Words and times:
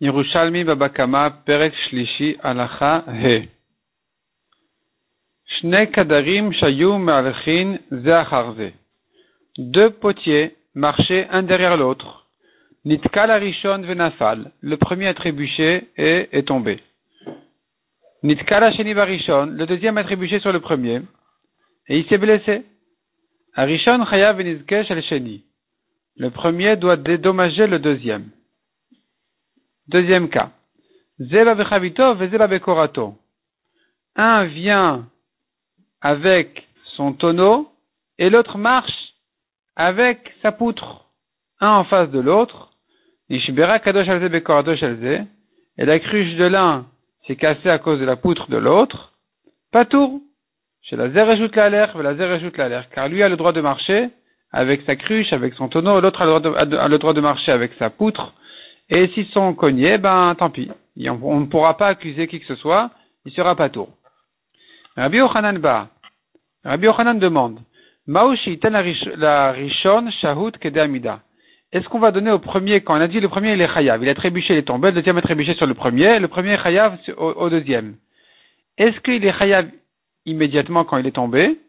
Yerushalmi 0.00 0.62
Babakama 0.62 1.42
Perek 1.44 1.74
Shlishi 1.74 2.38
Alacha 2.40 3.02
He. 3.20 3.48
Shne 5.58 5.90
Kadarim 5.90 6.52
Shayu 6.52 6.98
Me'alechin 6.98 7.80
Zeacharze. 7.90 8.74
Deux 9.58 9.90
potiers 9.90 10.54
marchaient 10.74 11.26
un 11.32 11.42
derrière 11.42 11.76
l'autre. 11.76 12.28
Nitkal 12.84 13.32
Arishon 13.32 13.82
Venafal. 13.82 14.52
Le 14.60 14.76
premier 14.76 15.08
a 15.08 15.14
trébuché 15.14 15.88
et 15.96 16.28
est 16.30 16.46
tombé. 16.46 16.80
Nitkal 18.22 18.62
Asheni 18.62 18.94
Barishon. 18.94 19.46
Le 19.46 19.66
deuxième 19.66 19.98
a 19.98 20.04
trébuché 20.04 20.38
sur 20.38 20.52
le 20.52 20.60
premier. 20.60 21.02
Et 21.88 21.98
il 21.98 22.06
s'est 22.06 22.18
blessé. 22.18 22.62
Arishon 23.54 24.04
Chayav 24.06 24.36
Venizkesh 24.36 24.92
al 24.92 25.02
Sheni. 25.02 25.42
Le 26.16 26.30
premier 26.30 26.76
doit 26.76 26.96
dédommager 26.96 27.66
le 27.66 27.80
deuxième. 27.80 28.30
Deuxième 29.88 30.28
cas. 30.28 30.50
Un 34.16 34.44
vient 34.44 35.06
avec 36.02 36.68
son 36.84 37.12
tonneau 37.14 37.70
et 38.18 38.28
l'autre 38.28 38.58
marche 38.58 39.14
avec 39.76 40.34
sa 40.42 40.52
poutre. 40.52 41.06
Un 41.60 41.70
en 41.70 41.84
face 41.84 42.10
de 42.10 42.20
l'autre. 42.20 42.70
Ishbera 43.30 43.78
kadosh. 43.78 44.08
Et 44.08 45.84
la 45.86 45.98
cruche 46.00 46.34
de 46.34 46.44
l'un 46.44 46.86
s'est 47.26 47.36
cassée 47.36 47.70
à 47.70 47.78
cause 47.78 47.98
de 47.98 48.04
la 48.04 48.16
poutre 48.16 48.50
de 48.50 48.58
l'autre. 48.58 49.14
Patour. 49.72 50.20
Chez 50.82 50.96
la 50.96 51.10
zer 51.10 51.30
ajoute 51.30 51.56
la 51.56 51.70
la 51.70 52.82
Car 52.94 53.08
lui 53.08 53.22
a 53.22 53.28
le 53.30 53.36
droit 53.36 53.52
de 53.52 53.62
marcher 53.62 54.10
avec 54.52 54.82
sa 54.82 54.96
cruche, 54.96 55.32
avec 55.32 55.54
son 55.54 55.68
tonneau, 55.68 56.00
l'autre 56.00 56.20
a, 56.20 56.88
le 56.88 56.98
droit 56.98 57.14
de 57.14 57.20
marcher 57.20 57.52
avec 57.52 57.72
sa 57.78 57.88
poutre. 57.88 58.34
Et 58.90 59.08
s'ils 59.08 59.26
sont 59.28 59.54
cognés, 59.54 59.98
ben 59.98 60.34
tant 60.38 60.50
pis. 60.50 60.70
On 61.06 61.40
ne 61.40 61.46
pourra 61.46 61.76
pas 61.76 61.88
accuser 61.88 62.26
qui 62.26 62.40
que 62.40 62.46
ce 62.46 62.56
soit, 62.56 62.90
il 63.24 63.32
sera 63.32 63.54
pas 63.54 63.68
tour. 63.68 63.88
Rabbi 64.96 65.18
Yochanan 65.18 65.58
ba. 65.58 65.90
Rabbi 66.64 66.86
Yochanan 66.86 67.18
demande, 67.18 67.60
la 68.06 69.52
rishon 69.52 70.10
shahut 70.10 70.52
kedamida. 70.52 71.20
Est-ce 71.70 71.86
qu'on 71.88 71.98
va 71.98 72.12
donner 72.12 72.30
au 72.30 72.38
premier, 72.38 72.80
quand 72.80 72.96
on 72.96 73.00
a 73.00 73.08
dit 73.08 73.20
le 73.20 73.28
premier 73.28 73.52
il 73.52 73.60
est 73.60 73.68
chayav, 73.68 74.02
il 74.02 74.08
a 74.08 74.14
trébuché, 74.14 74.54
il 74.54 74.58
est 74.58 74.62
tombé, 74.62 74.88
le 74.88 74.94
deuxième 74.94 75.18
a 75.18 75.22
trébuché 75.22 75.52
sur 75.54 75.66
le 75.66 75.74
premier, 75.74 76.18
le 76.18 76.28
premier 76.28 76.54
est 76.54 76.62
chayav 76.62 76.96
au, 77.18 77.50
deuxième. 77.50 77.96
Est-ce 78.78 78.98
qu'il 79.00 79.22
est 79.22 79.38
chayav 79.38 79.68
immédiatement 80.24 80.84
quand 80.84 80.96
il 80.96 81.06
est 81.06 81.12
tombé, 81.12 81.60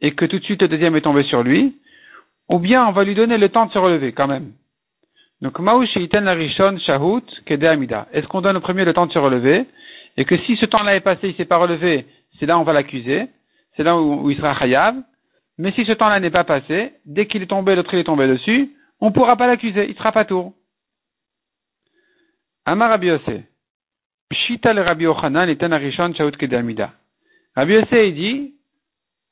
et 0.00 0.14
que 0.14 0.24
tout 0.24 0.38
de 0.38 0.44
suite 0.44 0.62
le 0.62 0.68
deuxième 0.68 0.96
est 0.96 1.02
tombé 1.02 1.22
sur 1.24 1.42
lui, 1.42 1.76
ou 2.48 2.58
bien 2.58 2.86
on 2.86 2.92
va 2.92 3.04
lui 3.04 3.14
donner 3.14 3.36
le 3.36 3.50
temps 3.50 3.66
de 3.66 3.72
se 3.72 3.78
relever 3.78 4.12
quand 4.12 4.26
même? 4.26 4.52
Donc. 5.42 5.58
Est-ce 5.60 5.76
qu'on 8.26 8.40
donne 8.40 8.56
au 8.56 8.60
premier 8.60 8.84
le 8.84 8.94
temps 8.94 9.06
de 9.06 9.12
se 9.12 9.18
relever 9.18 9.66
Et 10.16 10.24
que 10.24 10.36
si 10.38 10.56
ce 10.56 10.66
temps-là 10.66 10.96
est 10.96 11.00
passé, 11.00 11.20
il 11.24 11.30
ne 11.30 11.34
s'est 11.34 11.44
pas 11.44 11.58
relevé, 11.58 12.06
c'est 12.38 12.46
là 12.46 12.56
où 12.56 12.60
on 12.60 12.64
va 12.64 12.72
l'accuser. 12.72 13.28
C'est 13.76 13.82
là 13.82 14.00
où, 14.00 14.30
il 14.30 14.36
sera 14.36 14.58
Chayav. 14.58 14.96
Mais 15.58 15.72
si 15.72 15.84
ce 15.84 15.92
temps-là 15.92 16.20
n'est 16.20 16.30
pas 16.30 16.44
passé, 16.44 16.92
dès 17.04 17.26
qu'il 17.26 17.42
est 17.42 17.46
tombé, 17.46 17.76
l'autre 17.76 17.92
il 17.94 18.00
est 18.00 18.04
tombé 18.04 18.26
dessus, 18.26 18.70
on 19.00 19.06
ne 19.06 19.12
pourra 19.12 19.36
pas 19.36 19.46
l'accuser, 19.46 19.84
il 19.84 19.92
ne 19.92 19.96
sera 19.96 20.12
pas 20.12 20.24
tour. 20.24 20.52
Amar 22.64 22.90
Rabbi 22.90 23.08
Yosef. 23.08 23.42
Shita 24.32 24.72
le 24.72 24.82
Rabbi 24.82 25.06
Ochanan 25.06 25.48
Iten 25.48 25.70
la 25.70 25.78
Rishon 25.78 26.12
Shahut 26.14 26.32
Amida. 26.52 26.92
Rabbi 27.54 27.74
il 27.74 28.14
dit, 28.14 28.54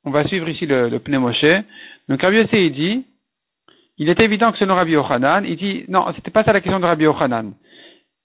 on 0.05 0.11
va 0.11 0.27
suivre 0.27 0.49
ici 0.49 0.67
le, 0.67 0.89
le 0.89 1.19
Moshe. 1.19 1.45
Donc 2.09 2.23
Rabbi 2.23 2.47
il 2.53 2.73
dit, 2.73 3.07
il 3.97 4.09
est 4.09 4.21
évident 4.21 4.51
que 4.53 4.59
selon 4.59 4.75
Rabbi 4.75 4.93
Yochanan, 4.93 5.45
il 5.45 5.57
dit, 5.57 5.85
non, 5.89 6.13
c'était 6.15 6.31
pas 6.31 6.45
ça 6.45 6.53
la 6.53 6.61
question 6.61 6.81
de 6.81 6.87
Rabbi 6.87 7.05
Yochanan. 7.05 7.55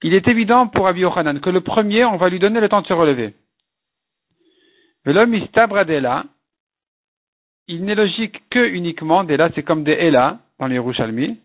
Il 0.02 0.14
est 0.14 0.28
évident 0.28 0.68
pour 0.68 0.86
Rabbi 0.86 1.02
Yochanan 1.02 1.40
que 1.40 1.50
le 1.50 1.62
premier, 1.62 2.06
on 2.06 2.18
va 2.18 2.30
lui 2.30 2.40
donner 2.40 2.60
le 2.60 2.70
temps 2.70 2.82
de 2.82 2.88
se 2.88 2.94
relever. 2.94 3.36
L'homme 5.06 5.34
istabradela, 5.34 6.26
il 7.68 7.86
n'est 7.86 7.96
logique 7.96 8.50
que 8.50 8.60
uniquement, 8.60 9.24
là 9.24 9.50
c'est 9.54 9.64
comme 9.64 9.84
des 9.84 10.12
dans 10.12 10.68
les 10.68 10.80
Rouchalmi, 10.80 11.40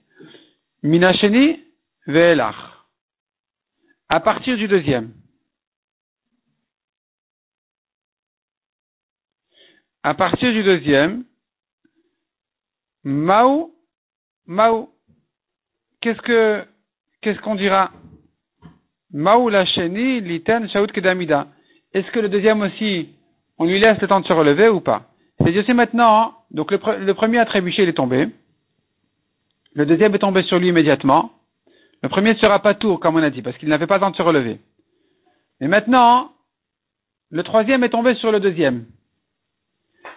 minacheni 0.82 1.60
ve'elach. 2.06 2.56
À 4.08 4.20
partir 4.20 4.56
du 4.56 4.68
deuxième. 4.68 5.12
À 10.02 10.14
partir 10.14 10.52
du 10.52 10.62
deuxième, 10.62 11.24
Mao 13.04 13.73
Mao, 14.46 14.90
qu'est-ce 16.00 16.20
que, 16.20 16.64
qu'est-ce 17.22 17.40
qu'on 17.40 17.54
dira? 17.54 17.90
Mao 19.10 19.48
la 19.48 19.64
cheni, 19.64 20.20
liten, 20.20 20.68
shaout 20.68 20.88
kedamida. 20.88 21.46
Est-ce 21.94 22.10
que 22.10 22.20
le 22.20 22.28
deuxième 22.28 22.60
aussi, 22.60 23.08
on 23.56 23.64
lui 23.64 23.78
laisse 23.78 24.00
le 24.00 24.08
temps 24.08 24.20
de 24.20 24.26
se 24.26 24.32
relever 24.32 24.68
ou 24.68 24.80
pas? 24.80 25.08
C'est-à-dire, 25.38 25.64
c'est 25.66 25.74
maintenant, 25.74 26.20
hein. 26.20 26.34
donc 26.50 26.70
le, 26.70 27.14
premier 27.14 27.38
a 27.38 27.46
trébuché, 27.46 27.84
il 27.84 27.88
est 27.88 27.94
tombé. 27.94 28.28
Le 29.72 29.86
deuxième 29.86 30.14
est 30.14 30.18
tombé 30.18 30.42
sur 30.42 30.58
lui 30.58 30.68
immédiatement. 30.68 31.32
Le 32.02 32.08
premier 32.08 32.34
ne 32.34 32.38
sera 32.38 32.60
pas 32.60 32.74
tour, 32.74 33.00
comme 33.00 33.16
on 33.16 33.22
a 33.22 33.30
dit, 33.30 33.40
parce 33.40 33.56
qu'il 33.56 33.68
n'avait 33.68 33.86
pas 33.86 33.96
le 33.96 34.00
temps 34.02 34.10
de 34.10 34.16
se 34.16 34.22
relever. 34.22 34.60
Mais 35.60 35.68
maintenant, 35.68 36.32
le 37.30 37.42
troisième 37.42 37.82
est 37.82 37.88
tombé 37.88 38.14
sur 38.16 38.30
le 38.30 38.40
deuxième. 38.40 38.84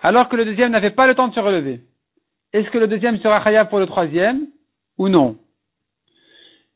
Alors 0.04 0.28
que 0.28 0.36
le 0.36 0.46
deuxième 0.46 0.72
n'avait 0.72 0.92
pas 0.92 1.08
le 1.08 1.16
temps 1.16 1.30
de 1.30 1.34
se 1.34 1.40
relever 1.40 1.82
est-ce 2.54 2.70
que 2.70 2.78
le 2.78 2.88
deuxième 2.88 3.20
sera 3.20 3.42
khayab 3.44 3.70
pour 3.70 3.80
le 3.80 3.86
troisième 3.86 4.48
ou 4.98 5.10
non? 5.10 5.38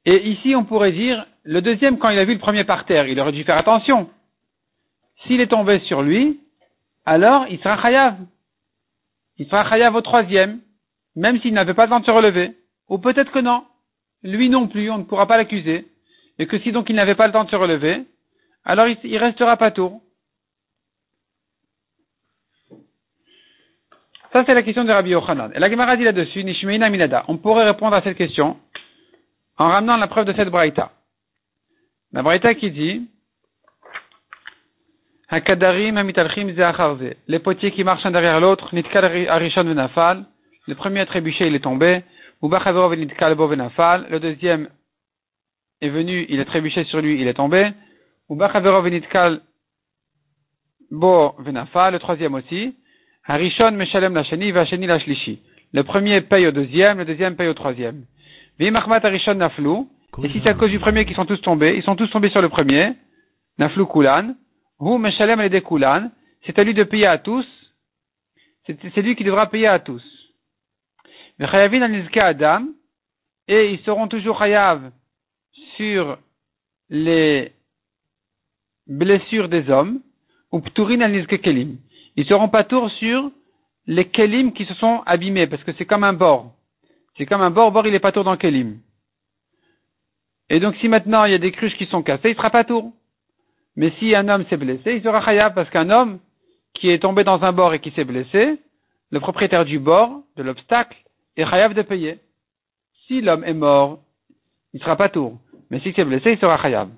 Et 0.05 0.29
ici, 0.29 0.55
on 0.55 0.65
pourrait 0.65 0.91
dire, 0.91 1.25
le 1.43 1.61
deuxième, 1.61 1.97
quand 1.97 2.09
il 2.09 2.19
a 2.19 2.25
vu 2.25 2.33
le 2.33 2.39
premier 2.39 2.63
par 2.63 2.85
terre, 2.85 3.07
il 3.07 3.19
aurait 3.19 3.31
dû 3.31 3.43
faire 3.43 3.57
attention. 3.57 4.09
S'il 5.25 5.41
est 5.41 5.47
tombé 5.47 5.79
sur 5.81 6.01
lui, 6.01 6.39
alors 7.05 7.45
il 7.49 7.59
sera 7.59 7.81
chayav. 7.81 8.17
Il 9.37 9.45
sera 9.47 9.67
chayav 9.67 9.95
au 9.95 10.01
troisième, 10.01 10.59
même 11.15 11.39
s'il 11.41 11.53
n'avait 11.53 11.73
pas 11.73 11.85
le 11.85 11.89
temps 11.91 11.99
de 11.99 12.05
se 12.05 12.11
relever. 12.11 12.57
Ou 12.89 12.97
peut-être 12.97 13.31
que 13.31 13.39
non. 13.39 13.63
Lui 14.23 14.49
non 14.49 14.67
plus, 14.67 14.89
on 14.91 14.99
ne 14.99 15.03
pourra 15.03 15.27
pas 15.27 15.37
l'accuser. 15.37 15.87
Et 16.37 16.47
que 16.47 16.59
si 16.59 16.71
donc 16.71 16.89
il 16.89 16.95
n'avait 16.95 17.15
pas 17.15 17.27
le 17.27 17.33
temps 17.33 17.43
de 17.43 17.49
se 17.49 17.55
relever, 17.55 18.05
alors 18.65 18.87
il, 18.87 18.97
il 19.03 19.17
restera 19.17 19.57
pas 19.57 19.71
tour. 19.71 20.01
Ça, 24.33 24.43
c'est 24.45 24.53
la 24.53 24.63
question 24.63 24.85
de 24.85 24.91
Rabbi 24.91 25.09
Yochanan. 25.09 25.51
Et 25.53 25.59
la 25.59 25.69
Gemara 25.69 25.97
dit 25.97 26.05
là-dessus, 26.05 26.43
Nishmeina 26.43 26.89
Minada. 26.89 27.25
On 27.27 27.37
pourrait 27.37 27.65
répondre 27.65 27.95
à 27.95 28.01
cette 28.01 28.17
question 28.17 28.57
en 29.57 29.67
ramenant 29.67 29.97
la 29.97 30.07
preuve 30.07 30.25
de 30.25 30.33
cette 30.33 30.49
braïta. 30.49 30.91
La 32.13 32.23
braïta 32.23 32.55
qui 32.55 32.71
dit, 32.71 33.09
Hakadarim 35.29 35.97
hamitalchim 35.97 36.53
zeacharze. 36.55 37.15
Les 37.27 37.39
potiers 37.39 37.71
qui 37.71 37.83
marchent 37.83 38.05
un 38.05 38.11
derrière 38.11 38.39
l'autre, 38.39 38.73
nitkal 38.73 39.27
arishon 39.29 39.63
venafal. 39.63 40.25
Le 40.67 40.75
premier 40.75 41.01
a 41.01 41.05
trébuché, 41.05 41.47
il 41.47 41.55
est 41.55 41.63
tombé. 41.63 42.03
Ubachavero 42.41 42.95
nitkal 42.95 43.35
venafal. 43.35 44.07
Le 44.09 44.19
deuxième 44.19 44.69
est 45.81 45.89
venu, 45.89 46.25
il 46.29 46.39
a 46.39 46.45
trébuché 46.45 46.83
sur 46.85 47.01
lui, 47.01 47.21
il 47.21 47.27
est 47.27 47.33
tombé. 47.33 47.71
Ubachavero 48.29 48.81
nitkal 48.89 49.41
bo 50.89 51.35
venafal. 51.39 51.93
Le 51.93 51.99
troisième 51.99 52.33
aussi. 52.33 52.75
Harishon 53.27 53.71
Meshalem 53.71 54.13
Lashani, 54.13 54.51
Vashani 54.51 54.87
Lashlishi. 54.87 55.39
Le 55.73 55.83
premier 55.83 56.21
paye 56.21 56.47
au 56.47 56.51
deuxième, 56.51 56.97
le 56.97 57.05
deuxième 57.05 57.35
paye 57.35 57.47
au 57.47 57.53
troisième. 57.53 58.05
Vimachmat 58.59 59.05
Harishon 59.05 59.35
Naflu. 59.35 59.85
Et 60.23 60.29
si 60.29 60.41
c'est 60.43 60.49
à 60.49 60.53
cause 60.55 60.71
du 60.71 60.79
premier 60.79 61.05
qu'ils 61.05 61.15
sont 61.15 61.25
tous 61.25 61.41
tombés, 61.41 61.75
ils 61.77 61.83
sont 61.83 61.95
tous 61.95 62.07
tombés 62.07 62.29
sur 62.29 62.41
le 62.41 62.49
premier. 62.49 62.93
Naflu 63.57 63.85
Kulan. 63.85 64.35
Hu 64.79 64.97
Meshalem 64.97 65.39
Alede 65.39 65.63
Kulan. 65.63 66.09
C'est 66.45 66.57
à 66.57 66.63
lui 66.63 66.73
de 66.73 66.83
payer 66.83 67.05
à 67.05 67.17
tous. 67.19 67.47
C'est 68.65 69.01
lui 69.01 69.15
qui 69.15 69.23
devra 69.23 69.49
payer 69.49 69.67
à 69.67 69.79
tous. 69.79 70.03
Vechayavin 71.39 71.81
Anizka 71.83 72.25
Adam. 72.25 72.67
Et 73.47 73.73
ils 73.73 73.79
seront 73.79 74.07
toujours 74.07 74.39
chayav 74.39 74.91
sur 75.75 76.17
les 76.89 77.53
blessures 78.87 79.47
des 79.47 79.69
hommes. 79.69 80.01
Ou 80.51 80.59
Pturin 80.59 81.01
Anizka 81.01 81.37
Kelim 81.37 81.77
ils 82.15 82.25
seront 82.25 82.49
pas 82.49 82.63
tours 82.63 82.89
sur 82.91 83.31
les 83.87 84.05
kelim 84.05 84.53
qui 84.53 84.65
se 84.65 84.73
sont 84.75 85.01
abîmés, 85.05 85.47
parce 85.47 85.63
que 85.63 85.73
c'est 85.73 85.85
comme 85.85 86.03
un 86.03 86.13
bord. 86.13 86.53
C'est 87.17 87.25
comme 87.25 87.41
un 87.41 87.51
bord, 87.51 87.71
bord 87.71 87.87
il 87.87 87.95
est 87.95 87.99
pas 87.99 88.11
tour 88.11 88.23
dans 88.23 88.37
kelim. 88.37 88.79
Et 90.49 90.59
donc 90.59 90.75
si 90.77 90.87
maintenant 90.87 91.25
il 91.25 91.31
y 91.31 91.35
a 91.35 91.39
des 91.39 91.51
cruches 91.51 91.75
qui 91.77 91.85
sont 91.85 92.03
cassées, 92.03 92.29
il 92.29 92.35
sera 92.35 92.49
pas 92.49 92.63
tour. 92.63 92.91
Mais 93.75 93.91
si 93.99 94.13
un 94.15 94.27
homme 94.27 94.45
s'est 94.49 94.57
blessé, 94.57 94.95
il 94.95 95.03
sera 95.03 95.21
khayab, 95.21 95.53
parce 95.55 95.69
qu'un 95.69 95.89
homme 95.89 96.19
qui 96.73 96.89
est 96.89 96.99
tombé 96.99 97.23
dans 97.23 97.43
un 97.43 97.51
bord 97.51 97.73
et 97.73 97.79
qui 97.79 97.91
s'est 97.91 98.03
blessé, 98.03 98.59
le 99.09 99.19
propriétaire 99.19 99.65
du 99.65 99.79
bord, 99.79 100.23
de 100.35 100.43
l'obstacle, 100.43 100.97
est 101.37 101.45
khayab 101.45 101.73
de 101.73 101.81
payer. 101.81 102.19
Si 103.07 103.21
l'homme 103.21 103.43
est 103.43 103.53
mort, 103.53 103.99
il 104.73 104.79
sera 104.79 104.95
pas 104.95 105.09
tour. 105.09 105.37
Mais 105.69 105.79
s'il 105.79 105.93
s'est 105.95 106.05
blessé, 106.05 106.33
il 106.33 106.39
sera 106.39 106.57
khayab. 106.57 106.89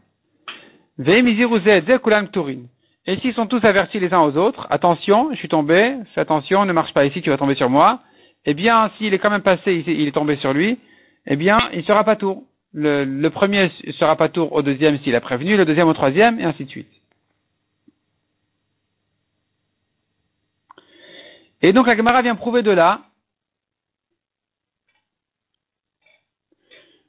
Et 3.05 3.17
s'ils 3.17 3.33
sont 3.33 3.47
tous 3.47 3.63
avertis 3.65 4.00
les 4.00 4.13
uns 4.13 4.21
aux 4.21 4.38
autres, 4.38 4.65
attention, 4.69 5.31
je 5.31 5.38
suis 5.38 5.50
tombé, 5.50 5.97
attention, 6.15 6.65
ne 6.65 6.71
marche 6.71 6.94
pas 6.94 7.05
ici, 7.05 7.21
tu 7.21 7.29
vas 7.29 7.38
tomber 7.38 7.55
sur 7.55 7.69
moi. 7.69 8.00
Eh 8.45 8.53
bien, 8.53 8.91
s'il 8.97 9.13
est 9.13 9.19
quand 9.19 9.29
même 9.29 9.41
passé, 9.41 9.83
il 9.85 10.07
est 10.07 10.13
tombé 10.13 10.38
sur 10.38 10.53
lui, 10.53 10.79
eh 11.25 11.35
bien, 11.35 11.69
il 11.73 11.83
sera 11.83 12.03
pas 12.03 12.15
tour. 12.15 12.44
le, 12.73 13.27
premier 13.29 13.69
sera 14.00 14.15
pas 14.15 14.29
tour 14.29 14.53
au 14.53 14.61
deuxième 14.61 15.00
s'il 15.00 15.15
a 15.15 15.21
prévenu, 15.21 15.57
le 15.57 15.65
deuxième 15.65 15.88
au 15.88 15.94
troisième, 15.94 16.39
et 16.39 16.44
ainsi 16.44 16.65
de 16.65 16.69
suite. 16.69 16.91
Et 21.61 21.71
donc 21.71 21.88
la 21.88 21.95
Gemara 21.95 22.21
vient 22.21 22.35
prouver 22.35 22.61
de 22.61 22.71
là. 22.71 23.01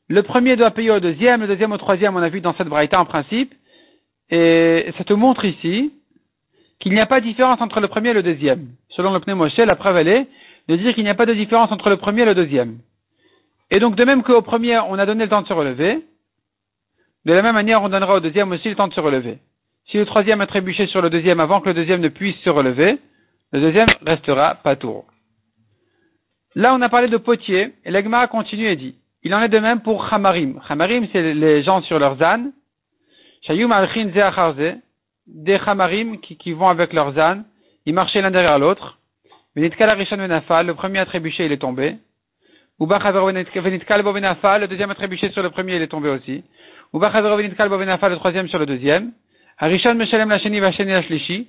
Le 0.08 0.22
premier 0.22 0.54
doit 0.54 0.70
payer 0.70 0.92
au 0.92 1.00
deuxième, 1.00 1.40
le 1.40 1.48
deuxième 1.48 1.72
au 1.72 1.78
troisième, 1.78 2.14
on 2.14 2.22
a 2.22 2.28
vu 2.28 2.40
dans 2.40 2.54
cette 2.54 2.68
braïta 2.68 3.00
en 3.00 3.04
principe. 3.04 3.52
Et 4.30 4.92
ça 4.96 5.04
te 5.04 5.12
montre 5.12 5.44
ici 5.44 5.92
qu'il 6.80 6.92
n'y 6.92 7.00
a 7.00 7.06
pas 7.06 7.20
de 7.20 7.26
différence 7.26 7.60
entre 7.60 7.80
le 7.80 7.88
premier 7.88 8.10
et 8.10 8.14
le 8.14 8.22
deuxième. 8.22 8.68
Selon 8.90 9.12
le 9.12 9.20
Pneu 9.20 9.34
Moshe, 9.34 9.56
la 9.56 9.76
preuve 9.76 10.06
est 10.06 10.26
de 10.68 10.76
dire 10.76 10.94
qu'il 10.94 11.04
n'y 11.04 11.10
a 11.10 11.14
pas 11.14 11.26
de 11.26 11.34
différence 11.34 11.70
entre 11.72 11.90
le 11.90 11.96
premier 11.96 12.22
et 12.22 12.26
le 12.26 12.34
deuxième. 12.34 12.78
Et 13.70 13.80
donc, 13.80 13.96
de 13.96 14.04
même 14.04 14.22
qu'au 14.22 14.42
premier, 14.42 14.78
on 14.78 14.98
a 14.98 15.06
donné 15.06 15.24
le 15.24 15.30
temps 15.30 15.42
de 15.42 15.46
se 15.46 15.52
relever, 15.52 16.02
de 17.24 17.32
la 17.32 17.42
même 17.42 17.54
manière, 17.54 17.82
on 17.82 17.88
donnera 17.88 18.16
au 18.16 18.20
deuxième 18.20 18.52
aussi 18.52 18.68
le 18.68 18.74
temps 18.74 18.88
de 18.88 18.92
se 18.94 19.00
relever. 19.00 19.38
Si 19.86 19.96
le 19.96 20.04
troisième 20.04 20.40
a 20.40 20.46
trébuché 20.46 20.86
sur 20.86 21.00
le 21.00 21.10
deuxième 21.10 21.40
avant 21.40 21.60
que 21.60 21.68
le 21.68 21.74
deuxième 21.74 22.00
ne 22.00 22.08
puisse 22.08 22.36
se 22.40 22.50
relever, 22.50 22.98
le 23.52 23.60
deuxième 23.60 23.88
restera 24.04 24.56
pas 24.56 24.76
tour. 24.76 25.04
Là, 26.54 26.74
on 26.74 26.82
a 26.82 26.88
parlé 26.88 27.08
de 27.08 27.16
potier, 27.16 27.72
et 27.84 27.90
l'Agmara 27.90 28.28
continue 28.28 28.68
et 28.68 28.76
dit, 28.76 28.96
il 29.22 29.34
en 29.34 29.42
est 29.42 29.48
de 29.48 29.58
même 29.58 29.80
pour 29.80 30.12
Hamarim. 30.12 30.60
Hamarim, 30.68 31.08
c'est 31.12 31.34
les 31.34 31.62
gens 31.62 31.82
sur 31.82 31.98
leurs 31.98 32.22
ânes. 32.22 32.52
Shayum 33.46 33.72
alchin 33.72 34.10
des 35.26 35.58
Hamarim 35.66 36.18
qui, 36.20 36.52
vont 36.52 36.68
avec 36.68 36.92
leurs 36.94 37.18
ânes, 37.18 37.44
ils 37.84 37.92
marchaient 37.92 38.22
l'un 38.22 38.30
derrière 38.30 38.58
l'autre. 38.58 38.98
le 39.54 40.72
premier 40.72 40.98
a 41.00 41.06
trébuché, 41.06 41.44
il 41.44 41.52
est 41.52 41.58
tombé. 41.58 41.96
Le 42.80 44.66
deuxième 44.66 44.90
a 44.90 44.94
trébuché 44.94 45.30
sur 45.30 45.42
le 45.42 45.50
premier, 45.50 45.76
il 45.76 45.82
est 45.82 45.88
tombé 45.88 46.08
aussi. 46.08 46.42
Le 46.92 48.16
troisième 48.16 48.48
sur 48.48 48.58
le 48.58 48.66
deuxième. 48.66 49.12
Arishon 49.58 49.94
Meshalem 49.94 50.30
Lacheni 50.30 50.60
Vacheni 50.60 50.92
Lachlishi. 50.92 51.48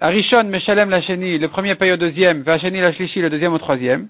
Arishon 0.00 0.44
Meshalem 0.44 0.88
Lacheni, 0.88 1.38
le 1.38 1.48
premier 1.48 1.74
paye 1.74 1.92
au 1.92 1.96
deuxième, 1.96 2.42
Vacheni 2.42 2.80
Lachlishi, 2.80 3.20
le 3.20 3.30
deuxième 3.30 3.52
au 3.52 3.58
troisième. 3.58 4.08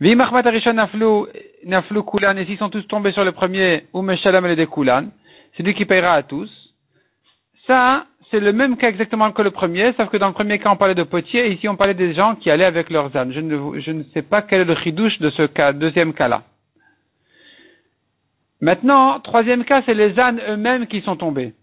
Vimachmat 0.00 0.46
Arishon 0.46 0.74
Naflu, 0.74 1.26
Naflu 1.64 2.02
Kulan, 2.04 2.36
et 2.36 2.46
s'ils 2.46 2.58
sont 2.58 2.70
tous 2.70 2.82
tombés 2.82 3.12
sur 3.12 3.24
le 3.24 3.32
premier, 3.32 3.86
ou 3.92 4.02
Meshalem 4.02 4.46
le 4.46 4.66
Kulan, 4.66 5.06
c'est 5.56 5.62
lui 5.62 5.74
qui 5.74 5.84
payera 5.84 6.14
à 6.14 6.22
tous. 6.22 6.50
Ça, 7.66 8.06
c'est 8.30 8.40
le 8.40 8.52
même 8.52 8.76
cas 8.76 8.88
exactement 8.88 9.30
que 9.32 9.42
le 9.42 9.50
premier, 9.50 9.92
sauf 9.94 10.08
que 10.10 10.16
dans 10.16 10.28
le 10.28 10.34
premier 10.34 10.58
cas, 10.58 10.70
on 10.70 10.76
parlait 10.76 10.94
de 10.94 11.02
potiers, 11.02 11.46
et 11.46 11.52
ici, 11.52 11.68
on 11.68 11.76
parlait 11.76 11.94
des 11.94 12.14
gens 12.14 12.34
qui 12.34 12.50
allaient 12.50 12.64
avec 12.64 12.90
leurs 12.90 13.16
ânes. 13.16 13.32
Je 13.32 13.40
ne, 13.90 14.02
sais 14.12 14.22
pas 14.22 14.42
quel 14.42 14.62
est 14.62 14.64
le 14.64 14.74
chidouche 14.76 15.18
de 15.20 15.30
ce 15.30 15.42
cas, 15.42 15.72
deuxième 15.72 16.12
cas-là. 16.12 16.42
Maintenant, 18.60 19.20
troisième 19.20 19.64
cas, 19.64 19.82
c'est 19.86 19.94
les 19.94 20.18
ânes 20.18 20.40
eux-mêmes 20.48 20.86
qui 20.86 21.00
sont 21.02 21.16
tombés. 21.16 21.54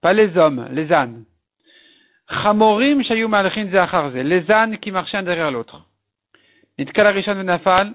Pas 0.00 0.12
les 0.12 0.36
hommes, 0.36 0.68
les 0.72 0.92
ânes. 0.92 1.24
Chamorim 2.42 3.00
les 3.00 4.50
ânes 4.50 4.78
qui 4.78 4.90
marchaient 4.90 5.16
un 5.16 5.22
derrière 5.22 5.50
l'autre. 5.50 5.84
venafal, 6.78 7.92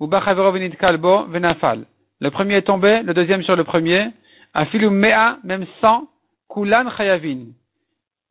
ou 0.00 0.06
venafal. 0.06 1.84
Le 2.20 2.30
premier 2.30 2.54
est 2.56 2.62
tombé, 2.62 3.02
le 3.02 3.14
deuxième 3.14 3.42
sur 3.42 3.56
le 3.56 3.64
premier. 3.64 4.10
Afilum 4.54 4.94
mea, 4.94 5.38
même 5.42 5.66
cent, 5.80 6.08
Kulan 6.48 6.88
chayavin. 6.96 7.46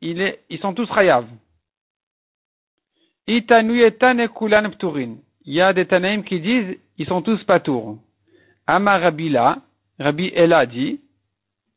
Il 0.00 0.36
ils 0.48 0.58
sont 0.58 0.72
tous 0.72 0.88
chayav. 0.92 1.26
Kulan 3.26 4.70
pturin. 4.70 5.16
Il 5.44 5.52
y 5.52 5.60
a 5.60 5.74
des 5.74 5.86
tanaïm 5.86 6.24
qui 6.24 6.40
disent, 6.40 6.78
ils 6.96 7.06
sont 7.06 7.20
tous 7.20 7.42
patour. 7.44 7.98
Ama 8.66 8.98
Rabila, 8.98 9.58
Rabbi 9.98 10.32
Ela 10.34 10.64
dit, 10.64 11.00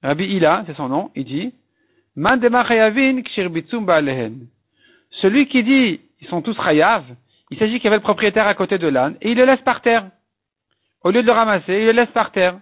Rabbi 0.02 0.24
Ila, 0.24 0.64
c'est 0.66 0.76
son 0.76 0.88
nom, 0.88 1.12
il 1.16 1.26
dit, 1.26 1.54
Mandema 2.16 2.66
chayavin. 2.66 3.22
Celui 5.12 5.48
qui 5.48 5.64
dit, 5.64 6.02
ils 6.22 6.28
sont 6.28 6.42
tous 6.42 6.56
chayav, 6.56 7.04
il 7.52 7.60
s'agit 7.60 7.76
qu'il 7.76 7.86
y 7.86 7.88
avait 7.88 7.98
le 7.98 8.02
propriétaire 8.02 8.48
à 8.48 8.54
côté 8.54 8.78
de 8.78 8.88
l'âne, 8.88 9.18
et 9.22 9.32
il 9.32 9.38
le 9.38 9.46
laisse 9.46 9.62
par 9.62 9.82
terre. 9.82 10.10
Au 11.04 11.12
lieu 11.12 11.22
de 11.22 11.28
le 11.28 11.34
ramasser, 11.34 11.74
il 11.74 11.86
le 11.86 11.92
laisse 11.92 12.12
par 12.12 12.32
terre. 12.32 12.58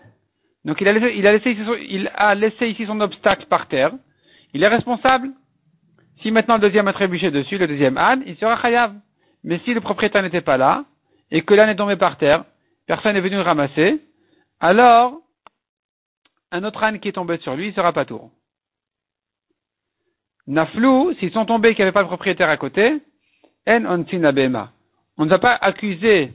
Donc 0.66 0.82
il 0.82 0.88
a 0.88 0.94
laissé, 0.94 1.14
il 1.16 1.28
a 1.28 1.32
laissé, 2.36 2.68
ici 2.68 2.86
son, 2.86 3.00
obstacle 3.00 3.46
par 3.46 3.68
terre. 3.68 3.94
Il 4.54 4.64
est 4.64 4.68
responsable. 4.68 5.32
Si 6.22 6.32
maintenant 6.32 6.56
le 6.56 6.62
deuxième 6.62 6.88
a 6.88 6.94
trébuché 6.94 7.30
dessus, 7.30 7.58
le 7.58 7.68
deuxième 7.68 7.98
âne, 7.98 8.24
il 8.26 8.36
sera 8.38 8.60
chayav. 8.62 8.96
Mais 9.44 9.60
si 9.60 9.74
le 9.74 9.82
propriétaire 9.82 10.24
n'était 10.24 10.42
pas 10.42 10.58
là, 10.58 10.86
et 11.30 11.44
que 11.44 11.54
l'âne 11.54 11.70
est 11.70 11.76
tombé 11.76 11.96
par 11.96 12.18
terre, 12.18 12.46
personne 12.88 13.14
n'est 13.14 13.22
venu 13.22 13.36
le 13.36 13.42
ramasser, 13.42 14.02
alors, 14.60 15.22
un 16.52 16.64
autre 16.64 16.84
âne 16.84 17.00
qui 17.00 17.10
est 17.10 17.14
tombé 17.14 17.38
sur 17.40 17.56
lui, 17.56 17.74
sera 17.74 17.94
pas 17.94 18.06
tour. 18.06 18.32
Naflou, 20.48 21.14
s'ils 21.20 21.32
sont 21.32 21.46
tombés 21.46 21.70
et 21.70 21.76
qu'il 21.76 21.84
n'y 21.84 21.88
avait 21.88 21.94
pas 21.94 22.04
de 22.04 22.08
propriétaire 22.08 22.50
à 22.50 22.58
côté, 22.58 23.02
en 23.68 24.04
On 25.18 25.26
ne 25.26 25.30
va 25.30 25.40
pas 25.40 25.56
accuser 25.56 26.34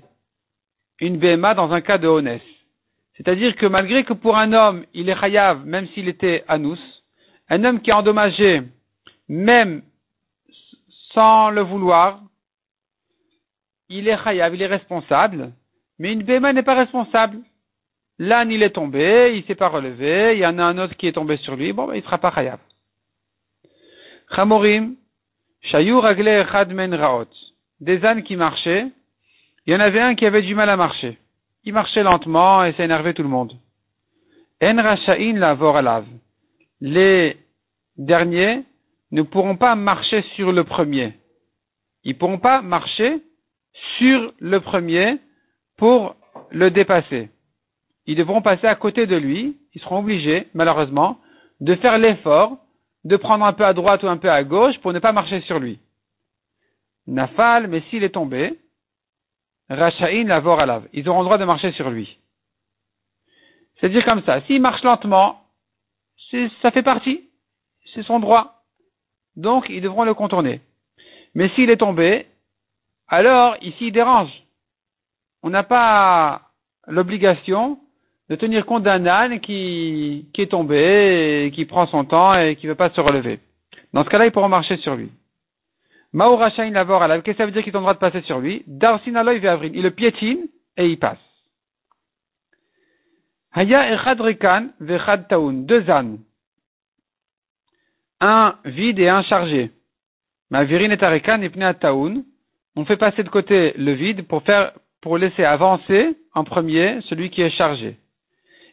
une 1.00 1.18
bema 1.18 1.54
dans 1.54 1.72
un 1.72 1.80
cas 1.80 1.98
de 1.98 2.08
honnête. 2.08 2.42
C'est-à-dire 3.20 3.55
que 3.55 3.67
malgré 3.67 4.05
que 4.05 4.14
pour 4.14 4.38
un 4.38 4.55
homme, 4.55 4.87
il 4.94 5.11
est 5.11 5.14
chayav, 5.14 5.67
même 5.67 5.87
s'il 5.88 6.08
était 6.08 6.43
anous, 6.49 6.78
un 7.50 7.64
homme 7.64 7.82
qui 7.82 7.90
est 7.90 7.93
endommagé, 7.93 8.62
même 9.28 9.82
sans 11.12 11.50
le 11.50 11.61
vouloir, 11.61 12.22
il 13.90 14.08
est 14.08 14.17
chayav, 14.25 14.55
il 14.55 14.62
est 14.62 14.67
responsable, 14.67 15.52
mais 15.99 16.14
une 16.14 16.22
béma 16.22 16.55
n'est 16.55 16.62
pas 16.62 16.76
responsable. 16.76 17.40
L'âne, 18.19 18.52
il 18.52 18.62
est 18.62 18.70
tombé, 18.70 19.34
il 19.37 19.44
s'est 19.44 19.55
pas 19.55 19.69
relevé, 19.69 20.32
il 20.37 20.38
y 20.38 20.46
en 20.46 20.58
a 20.58 20.64
un 20.64 20.78
autre 20.78 20.96
qui 20.96 21.06
est 21.06 21.12
tombé 21.12 21.37
sur 21.37 21.56
lui, 21.56 21.75
bon, 21.75 21.88
ben, 21.88 21.96
il 21.96 21.99
ne 21.99 22.05
sera 22.05 22.16
pas 22.16 22.32
chayav. 22.32 22.58
Chamorim, 24.34 24.96
shayu 25.61 25.99
ragle 25.99 26.28
echad 26.28 26.73
men 26.73 26.94
raot. 26.94 27.28
Des 27.81 28.02
ânes 28.02 28.23
qui 28.23 28.37
marchaient, 28.37 28.87
il 29.66 29.75
y 29.75 29.76
en 29.76 29.81
avait 29.81 30.00
un 30.00 30.14
qui 30.14 30.25
avait 30.25 30.40
du 30.40 30.55
mal 30.55 30.70
à 30.70 30.78
marcher. 30.78 31.19
Il 31.64 31.72
marchait 31.72 32.02
lentement 32.02 32.64
et 32.64 32.72
ça 32.72 32.84
énervait 32.84 33.14
tout 33.14 33.22
le 33.22 33.28
monde. 33.28 33.52
En 34.62 34.76
racha'in 34.76 35.34
la 35.34 35.54
voralav. 35.54 36.04
Les 36.80 37.36
derniers 37.96 38.64
ne 39.10 39.22
pourront 39.22 39.56
pas 39.56 39.74
marcher 39.74 40.22
sur 40.34 40.52
le 40.52 40.64
premier. 40.64 41.14
Ils 42.04 42.16
pourront 42.16 42.38
pas 42.38 42.62
marcher 42.62 43.22
sur 43.98 44.32
le 44.38 44.60
premier 44.60 45.18
pour 45.76 46.16
le 46.50 46.70
dépasser. 46.70 47.30
Ils 48.06 48.16
devront 48.16 48.42
passer 48.42 48.66
à 48.66 48.74
côté 48.74 49.06
de 49.06 49.16
lui. 49.16 49.56
Ils 49.74 49.80
seront 49.80 49.98
obligés, 49.98 50.48
malheureusement, 50.54 51.18
de 51.60 51.74
faire 51.76 51.98
l'effort 51.98 52.56
de 53.04 53.16
prendre 53.16 53.44
un 53.44 53.52
peu 53.52 53.64
à 53.64 53.73
droite 53.73 54.02
ou 54.02 54.08
un 54.08 54.16
peu 54.16 54.30
à 54.30 54.44
gauche 54.44 54.78
pour 54.78 54.92
ne 54.92 54.99
pas 54.99 55.12
marcher 55.12 55.40
sur 55.42 55.58
lui. 55.58 55.78
Nafal, 57.06 57.66
mais 57.68 57.80
s'il 57.88 58.04
est 58.04 58.11
tombé, 58.11 58.58
Rachaïn 59.70 60.26
la 60.26 60.40
voralav. 60.40 60.88
Ils 60.92 61.08
auront 61.08 61.20
le 61.20 61.24
droit 61.24 61.38
de 61.38 61.44
marcher 61.44 61.72
sur 61.72 61.90
lui. 61.90 62.18
C'est-à-dire 63.76 64.04
comme 64.04 64.22
ça. 64.24 64.42
S'il 64.42 64.60
marche 64.60 64.82
lentement, 64.82 65.42
ça 66.60 66.70
fait 66.70 66.82
partie. 66.82 67.28
C'est 67.94 68.02
son 68.02 68.20
droit. 68.20 68.62
Donc, 69.36 69.66
ils 69.68 69.80
devront 69.80 70.04
le 70.04 70.14
contourner. 70.14 70.60
Mais 71.34 71.48
s'il 71.50 71.70
est 71.70 71.78
tombé, 71.78 72.26
alors, 73.08 73.56
ici, 73.62 73.86
il 73.86 73.92
dérange. 73.92 74.30
On 75.42 75.50
n'a 75.50 75.62
pas 75.62 76.42
l'obligation 76.86 77.78
de 78.28 78.36
tenir 78.36 78.66
compte 78.66 78.82
d'un 78.82 79.06
âne 79.06 79.40
qui, 79.40 80.28
est 80.36 80.50
tombé, 80.50 81.50
qui 81.54 81.64
prend 81.64 81.86
son 81.86 82.04
temps 82.04 82.34
et 82.34 82.56
qui 82.56 82.66
ne 82.66 82.72
veut 82.72 82.76
pas 82.76 82.90
se 82.90 83.00
relever. 83.00 83.40
Dans 83.92 84.04
ce 84.04 84.10
cas-là, 84.10 84.26
ils 84.26 84.32
pourront 84.32 84.48
marcher 84.48 84.76
sur 84.76 84.94
lui. 84.94 85.10
Maurashain 86.12 86.71
lavor 86.71 87.02
alav, 87.02 87.23
qu'est-ce 87.23 87.37
que 87.37 87.43
ça 87.43 87.47
veut 87.47 87.52
dire 87.52 87.62
qu'ils 87.62 87.76
ont 87.76 87.81
le 87.81 87.85
droit 87.85 87.95
de 87.95 87.99
passer 87.99 88.23
sur 88.23 88.40
lui? 88.40 88.64
Darsin 88.67 89.14
aloy 89.14 89.38
ve'avrin, 89.38 89.71
il 89.73 89.83
le 89.83 89.90
piétine 89.90 90.49
et 90.76 90.88
il 90.88 90.99
passe. 90.99 91.19
Haya 93.52 93.93
echad 93.95 94.21
rekan 94.21 94.71
ve'echad 94.81 95.29
taun, 95.29 95.67
deux 95.67 95.88
ânes. 95.88 96.19
Un 98.21 98.57
vide 98.64 98.99
et 98.99 99.09
un 99.09 99.23
chargé. 99.23 99.71
Mavirin 100.50 100.90
et 100.90 101.02
arekan 101.02 101.43
et 101.43 101.75
taun. 101.75 102.25
On 102.76 102.85
fait 102.85 102.97
passer 102.97 103.23
de 103.23 103.29
côté 103.29 103.73
le 103.76 103.93
vide 103.93 104.26
pour 104.26 104.43
faire, 104.43 104.73
laisser 105.05 105.45
avancer 105.45 106.17
en 106.35 106.45
premier 106.45 107.00
celui 107.02 107.31
qui 107.31 107.43
est 107.43 107.50
chargé. 107.50 107.97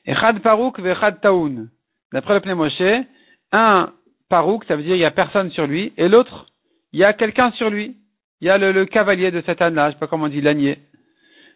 Echad 0.06 0.40
parouk 0.40 0.80
ve'echad 0.80 1.22
taun. 1.22 1.70
D'après 2.14 2.34
le 2.34 2.40
Pneumoshe, 2.40 3.06
un 3.52 3.94
parouk, 4.30 4.66
ça 4.66 4.76
veut 4.76 4.84
dire 4.84 4.96
il 4.96 5.00
n'y 5.00 5.06
a 5.06 5.12
personne 5.12 5.52
sur 5.52 5.68
lui, 5.68 5.94
et 5.98 6.08
l'autre? 6.08 6.48
Il 6.94 7.00
y 7.00 7.04
a 7.04 7.14
quelqu'un 7.14 7.52
sur 7.52 7.70
lui. 7.70 7.96
Il 8.40 8.48
y 8.48 8.50
a 8.50 8.58
le, 8.58 8.86
cavalier 8.86 9.32
de 9.32 9.42
cet 9.42 9.62
âne-là, 9.62 9.90
je 9.90 9.94
sais 9.94 10.00
pas 10.00 10.08
comment 10.08 10.26
on 10.26 10.30
dit, 10.30 10.42
l'ânier. 10.42 10.80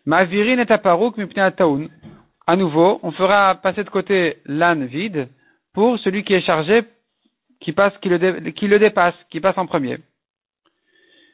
virine 0.05 0.59
est 0.59 0.71
aparouk 0.71 1.15
taoun. 1.55 1.89
À 2.47 2.55
nouveau, 2.55 2.99
on 3.03 3.11
fera 3.11 3.55
passer 3.55 3.83
de 3.83 3.89
côté 3.89 4.37
l'âne 4.45 4.85
vide 4.85 5.29
pour 5.73 5.99
celui 5.99 6.23
qui 6.23 6.33
est 6.33 6.41
chargé, 6.41 6.83
qui 7.59 7.71
passe, 7.71 7.93
qui 7.99 8.09
le, 8.09 8.79
dépasse, 8.79 9.15
qui 9.29 9.39
passe 9.39 9.57
en 9.57 9.67
premier. 9.67 9.99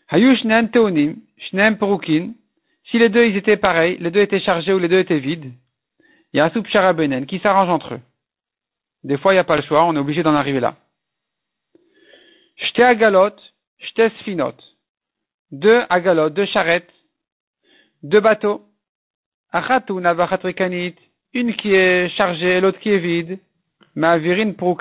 Teonim, 0.10 1.16
shnem 1.38 1.78
perukin. 1.78 2.34
Si 2.92 3.00
les 3.00 3.10
deux 3.10 3.26
ils 3.26 3.38
étaient 3.38 3.58
pareils, 3.58 3.98
les 4.00 4.12
deux 4.12 4.22
étaient 4.22 4.40
chargés 4.40 4.74
ou 4.74 4.80
les 4.80 4.88
deux 4.88 5.00
étaient 5.00 5.20
vides. 5.20 5.52
il 6.34 6.38
y 6.38 6.40
a 6.40 6.46
un 6.46 6.50
soupe 6.52 6.68
charabenen 6.68 7.26
qui 7.26 7.40
s'arrange 7.40 7.70
entre 7.70 7.96
eux. 7.96 8.02
Des 9.04 9.18
fois, 9.18 9.34
il 9.34 9.36
n'y 9.36 9.40
a 9.40 9.44
pas 9.44 9.56
le 9.56 9.62
choix, 9.64 9.86
on 9.86 9.96
est 9.96 10.00
obligé 10.00 10.24
d'en 10.24 10.36
arriver 10.36 10.60
là. 10.60 10.76
Shte 12.58 12.80
agalot, 12.80 13.36
shte 13.80 14.10
sfinot. 14.20 14.56
Deux 15.52 15.84
agalot, 15.90 16.30
deux 16.30 16.46
charrettes, 16.46 16.92
deux 18.04 18.20
bateaux. 18.20 18.62
Achatuna 19.52 20.14
vachatrikanit. 20.14 20.96
Une 21.34 21.56
qui 21.56 21.74
est 21.74 22.10
chargée, 22.10 22.60
l'autre 22.62 22.80
qui 22.80 22.90
est 22.90 23.00
vide. 23.00 23.40
Ma'avirin 23.96 24.52
pour 24.54 24.78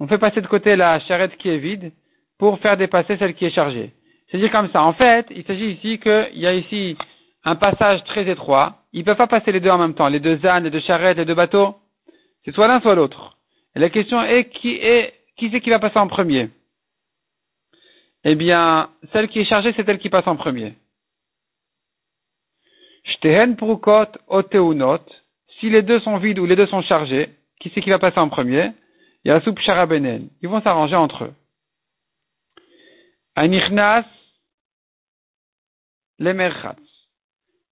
On 0.00 0.08
fait 0.08 0.18
passer 0.18 0.40
de 0.40 0.46
côté 0.46 0.76
la 0.76 1.00
charrette 1.00 1.36
qui 1.36 1.48
est 1.48 1.58
vide 1.58 1.92
pour 2.38 2.58
faire 2.60 2.76
dépasser 2.76 3.16
celle 3.18 3.34
qui 3.34 3.44
est 3.44 3.50
chargée. 3.50 3.92
C'est-à-dire 4.28 4.50
comme 4.50 4.70
ça. 4.70 4.82
En 4.82 4.92
fait, 4.94 5.26
il 5.30 5.44
s'agit 5.44 5.72
ici 5.72 5.98
qu'il 5.98 6.38
y 6.38 6.46
a 6.46 6.54
ici 6.54 6.96
un 7.44 7.56
passage 7.56 8.02
très 8.04 8.28
étroit. 8.28 8.78
Ils 8.92 9.00
ne 9.00 9.04
peuvent 9.04 9.16
pas 9.16 9.26
passer 9.26 9.52
les 9.52 9.60
deux 9.60 9.70
en 9.70 9.78
même 9.78 9.94
temps. 9.94 10.08
Les 10.08 10.20
deux 10.20 10.44
ânes, 10.46 10.64
les 10.64 10.70
deux 10.70 10.80
charrettes, 10.80 11.18
les 11.18 11.24
deux 11.24 11.34
bateaux. 11.34 11.74
C'est 12.44 12.54
soit 12.54 12.68
l'un, 12.68 12.80
soit 12.80 12.94
l'autre. 12.94 13.38
Et 13.76 13.80
la 13.80 13.90
question 13.90 14.22
est 14.22 14.48
qui 14.50 14.74
est, 14.76 15.14
qui 15.36 15.50
c'est 15.50 15.60
qui 15.60 15.70
va 15.70 15.78
passer 15.78 15.98
en 15.98 16.08
premier? 16.08 16.48
Eh 18.24 18.34
bien, 18.34 18.90
celle 19.12 19.28
qui 19.28 19.40
est 19.40 19.44
chargée, 19.44 19.72
c'est 19.76 19.88
elle 19.88 19.98
qui 19.98 20.08
passe 20.08 20.26
en 20.26 20.36
premier. 20.36 20.74
Shtehen 23.04 23.56
prukot 23.56 24.12
oteunot. 24.28 25.04
Si 25.58 25.68
les 25.68 25.82
deux 25.82 26.00
sont 26.00 26.16
vides 26.16 26.38
ou 26.38 26.46
les 26.46 26.56
deux 26.56 26.66
sont 26.66 26.82
chargés, 26.82 27.30
qui 27.60 27.70
c'est 27.74 27.82
qui 27.82 27.90
va 27.90 27.98
passer 27.98 28.18
en 28.18 28.28
premier? 28.28 28.72
Il 29.24 29.28
y 29.28 29.30
a 29.30 29.40
soupe 29.40 29.60
charabenen. 29.60 30.28
Ils 30.42 30.48
vont 30.48 30.62
s'arranger 30.62 30.96
entre 30.96 31.24
eux. 31.24 31.34
Anichnas 33.36 34.06
lemerchatz. 36.18 36.78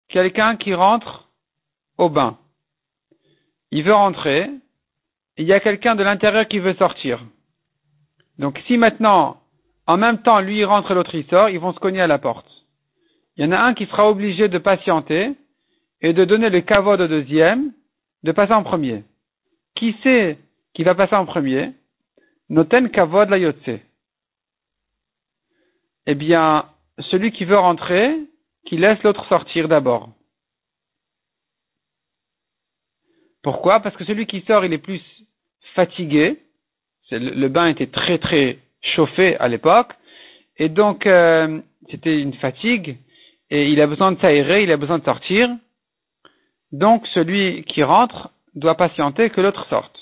Quelqu'un 0.10 0.58
qui 0.58 0.74
rentre 0.74 1.30
au 1.98 2.10
bain. 2.10 2.38
Il 3.72 3.84
veut 3.84 3.94
rentrer. 3.94 4.50
Il 5.38 5.46
y 5.46 5.54
a 5.54 5.60
quelqu'un 5.60 5.96
de 5.96 6.04
l'intérieur 6.04 6.48
qui 6.48 6.60
veut 6.60 6.76
sortir. 6.76 7.24
Donc 8.38 8.62
si 8.68 8.78
maintenant, 8.78 9.41
en 9.92 9.98
même 9.98 10.22
temps, 10.22 10.40
lui 10.40 10.64
rentre 10.64 10.92
et 10.92 10.96
l'autre 10.96 11.16
il 11.16 11.26
sort, 11.26 11.50
ils 11.50 11.60
vont 11.60 11.74
se 11.74 11.80
cogner 11.80 12.00
à 12.00 12.08
la 12.08 12.18
porte. 12.18 12.50
Il 13.36 13.44
y 13.44 13.48
en 13.48 13.52
a 13.52 13.60
un 13.60 13.74
qui 13.74 13.88
sera 13.88 14.10
obligé 14.10 14.48
de 14.48 14.58
patienter 14.58 15.34
et 16.00 16.14
de 16.14 16.24
donner 16.24 16.50
le 16.50 16.62
kavod 16.62 17.02
au 17.02 17.08
deuxième, 17.08 17.74
de 18.24 18.32
passer 18.32 18.54
en 18.54 18.64
premier. 18.64 19.04
Qui 19.76 19.98
sait 20.02 20.38
qui 20.74 20.84
va 20.84 20.96
passer 20.96 21.16
en 21.16 21.26
premier? 21.26 21.74
Noten 22.50 22.90
kavod 22.90 23.30
la 23.30 23.38
yotse 23.38 23.82
eh 26.08 26.16
bien, 26.16 26.70
celui 27.00 27.32
qui 27.32 27.46
veut 27.46 27.60
rentrer, 27.60 28.18
qui 28.66 28.78
laisse 28.78 29.04
l'autre 29.04 29.26
sortir 29.28 29.68
d'abord. 29.68 30.10
Pourquoi? 33.44 33.82
Parce 33.82 33.96
que 33.98 34.06
celui 34.06 34.26
qui 34.26 34.42
sort, 34.42 34.64
il 34.66 34.74
est 34.74 34.78
plus 34.78 35.02
fatigué. 35.76 36.42
Le 37.12 37.48
bain 37.50 37.68
était 37.68 37.88
très 37.88 38.20
très 38.20 38.60
chauffé 38.82 39.38
à 39.38 39.48
l'époque. 39.48 39.94
Et 40.58 40.70
donc, 40.70 41.06
euh, 41.06 41.62
c'était 41.90 42.20
une 42.20 42.34
fatigue. 42.36 42.98
Et 43.50 43.70
il 43.70 43.82
a 43.82 43.88
besoin 43.88 44.12
de 44.12 44.20
s'aérer, 44.20 44.64
il 44.64 44.72
a 44.72 44.78
besoin 44.78 45.00
de 45.00 45.04
sortir. 45.04 45.50
Donc, 46.72 47.06
celui 47.08 47.64
qui 47.64 47.84
rentre 47.84 48.30
doit 48.56 48.76
patienter 48.76 49.30
que 49.30 49.42
l'autre 49.42 49.68
sorte. 49.68 49.98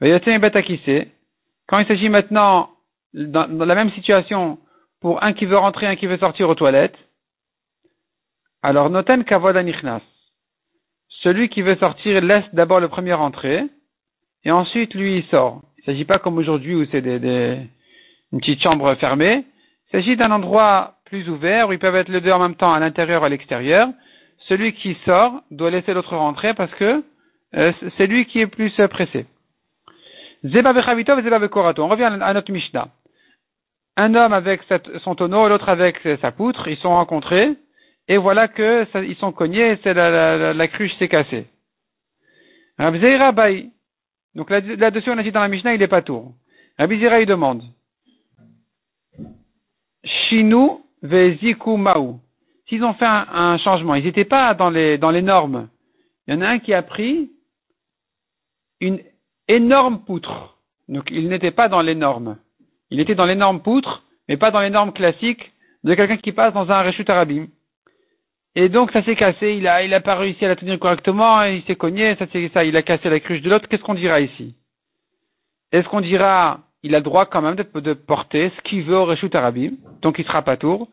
Quand 0.00 1.78
il 1.78 1.86
s'agit 1.86 2.08
maintenant, 2.08 2.70
dans 3.14 3.64
la 3.64 3.74
même 3.74 3.90
situation, 3.92 4.58
pour 5.00 5.22
un 5.22 5.32
qui 5.32 5.46
veut 5.46 5.56
rentrer, 5.56 5.86
un 5.86 5.96
qui 5.96 6.06
veut 6.06 6.18
sortir 6.18 6.48
aux 6.48 6.54
toilettes, 6.54 6.98
alors 8.62 8.90
noten 8.90 9.24
kavod 9.24 9.56
anichnas. 9.56 10.02
Celui 11.22 11.48
qui 11.48 11.62
veut 11.62 11.76
sortir 11.76 12.20
laisse 12.20 12.44
d'abord 12.52 12.80
le 12.80 12.88
premier 12.88 13.14
rentrer, 13.14 13.64
et 14.44 14.50
ensuite 14.50 14.94
lui 14.94 15.18
il 15.18 15.24
sort. 15.26 15.62
Il 15.86 15.90
ne 15.90 15.94
s'agit 15.94 16.04
pas 16.04 16.18
comme 16.18 16.38
aujourd'hui 16.38 16.74
où 16.74 16.84
c'est 16.90 16.98
une 16.98 17.68
petite 18.40 18.62
chambre 18.62 18.94
fermée. 18.96 19.44
Il 19.88 19.92
s'agit 19.92 20.16
d'un 20.16 20.32
endroit 20.32 20.94
plus 21.04 21.28
ouvert 21.28 21.68
où 21.68 21.72
ils 21.72 21.78
peuvent 21.78 21.94
être 21.94 22.08
les 22.08 22.20
deux 22.20 22.32
en 22.32 22.40
même 22.40 22.56
temps 22.56 22.72
à 22.72 22.80
l'intérieur 22.80 23.22
ou 23.22 23.24
à 23.24 23.28
l'extérieur. 23.28 23.88
Celui 24.48 24.72
qui 24.72 24.96
sort 25.04 25.42
doit 25.50 25.70
laisser 25.70 25.94
l'autre 25.94 26.16
rentrer 26.16 26.54
parce 26.54 26.72
que 26.74 27.04
euh, 27.54 27.72
c'est 27.96 28.06
lui 28.06 28.26
qui 28.26 28.40
est 28.40 28.46
plus 28.46 28.74
pressé. 28.90 29.26
Zeba 30.44 30.70
On 30.70 31.88
revient 31.88 32.18
à 32.20 32.34
notre 32.34 32.52
Mishnah 32.52 32.88
un 33.96 34.14
homme 34.14 34.32
avec 34.32 34.62
son 35.02 35.14
tonneau 35.14 35.46
et 35.46 35.48
l'autre 35.48 35.68
avec 35.68 36.00
sa 36.20 36.30
poutre, 36.30 36.68
ils 36.68 36.76
sont 36.76 36.90
rencontrés, 36.90 37.54
et 38.08 38.18
voilà 38.18 38.48
que 38.48 38.86
ils 39.02 39.16
sont 39.16 39.32
cognés, 39.32 39.78
et 39.82 39.94
la, 39.94 40.68
cruche 40.68 40.94
s'est 40.98 41.08
cassée. 41.08 41.46
Rabbi 42.78 43.00
Zeira 43.00 43.32
Donc 44.36 44.50
là-dessus, 44.50 45.10
on 45.10 45.16
a 45.16 45.22
dit 45.22 45.32
dans 45.32 45.40
la 45.40 45.48
Mishnah, 45.48 45.72
il 45.72 45.80
n'est 45.80 45.88
pas 45.88 46.02
tour. 46.02 46.34
Rabbi 46.78 46.98
Zeira, 46.98 47.20
il 47.20 47.26
demande. 47.26 47.62
Shinu 50.04 50.82
veziku 51.02 51.78
maou. 51.78 52.20
S'ils 52.68 52.84
ont 52.84 52.92
fait 52.94 53.06
un, 53.06 53.56
changement, 53.58 53.94
ils 53.94 54.04
n'étaient 54.04 54.26
pas 54.26 54.52
dans 54.52 54.68
les, 54.68 54.98
normes. 55.22 55.68
Il 56.26 56.34
y 56.34 56.36
en 56.36 56.42
a 56.42 56.48
un 56.48 56.58
qui 56.58 56.74
a 56.74 56.82
pris 56.82 57.30
une 58.80 59.00
énorme 59.48 60.00
poutre. 60.04 60.58
Donc 60.88 61.08
il 61.10 61.28
n'était 61.28 61.50
pas 61.50 61.70
dans 61.70 61.80
les 61.80 61.94
normes. 61.94 62.36
Il 62.90 63.00
était 63.00 63.14
dans 63.14 63.24
l'énorme 63.24 63.62
poutre, 63.62 64.04
mais 64.28 64.36
pas 64.36 64.50
dans 64.50 64.60
les 64.60 64.70
normes 64.70 64.92
classiques 64.92 65.50
de 65.82 65.94
quelqu'un 65.94 66.18
qui 66.18 66.32
passe 66.32 66.52
dans 66.52 66.70
un 66.70 66.82
rechut 66.82 67.08
arabim. 67.08 67.46
Et 68.58 68.70
donc 68.70 68.90
ça 68.90 69.04
s'est 69.04 69.16
cassé, 69.16 69.52
il 69.52 69.68
a, 69.68 69.82
il 69.82 69.92
a 69.92 70.00
pas 70.00 70.14
réussi 70.14 70.42
à 70.46 70.48
la 70.48 70.56
tenir 70.56 70.78
correctement, 70.78 71.42
il 71.42 71.62
s'est 71.64 71.76
cogné, 71.76 72.16
ça 72.16 72.24
c'est 72.32 72.50
ça, 72.54 72.64
il 72.64 72.74
a 72.74 72.80
cassé 72.80 73.10
la 73.10 73.20
cruche 73.20 73.42
de 73.42 73.50
l'autre. 73.50 73.68
Qu'est-ce 73.68 73.82
qu'on 73.82 73.92
dira 73.92 74.18
ici? 74.18 74.54
Est-ce 75.72 75.86
qu'on 75.88 76.00
dira 76.00 76.60
il 76.82 76.94
a 76.94 76.98
le 76.98 77.04
droit 77.04 77.26
quand 77.26 77.42
même 77.42 77.56
de, 77.56 77.92
porter 77.92 78.50
ce 78.56 78.62
qu'il 78.62 78.84
veut 78.84 78.96
au 78.96 79.04
rechut 79.04 79.28
arabim, 79.34 79.72
donc 80.00 80.18
il 80.18 80.24
sera 80.24 80.40
pas 80.40 80.56
tour? 80.56 80.88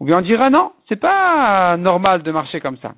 Ou 0.00 0.06
bien 0.06 0.18
on 0.18 0.22
dira 0.22 0.48
non, 0.48 0.72
c'est 0.88 0.96
pas 0.96 1.76
normal 1.76 2.22
de 2.22 2.32
marcher 2.32 2.60
comme 2.60 2.78
ça. 2.78 2.94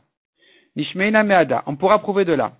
Nishmeina 0.76 1.24
meada, 1.24 1.64
on 1.66 1.74
pourra 1.74 1.98
prouver 1.98 2.24
de 2.24 2.34
là. 2.34 2.52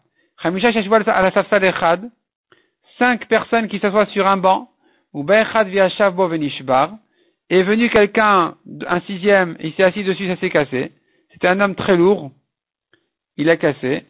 Cinq 2.98 3.28
personnes 3.28 3.68
qui 3.68 3.78
s'assoient 3.78 4.06
sur 4.06 4.26
un 4.26 4.38
banc. 4.38 4.70
Ou 5.12 5.24
est 5.30 5.44
venu 7.62 7.90
quelqu'un, 7.90 8.56
un 8.88 9.00
sixième, 9.02 9.56
il 9.60 9.72
s'est 9.74 9.84
assis 9.84 10.02
dessus, 10.02 10.26
ça 10.26 10.36
s'est 10.36 10.50
cassé. 10.50 10.90
C'était 11.34 11.48
un 11.48 11.60
homme 11.60 11.74
très 11.74 11.96
lourd, 11.96 12.30
il 13.36 13.50
a 13.50 13.56
cassé. 13.56 14.04